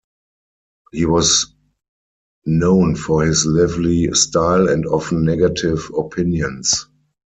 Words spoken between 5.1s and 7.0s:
negative opinions.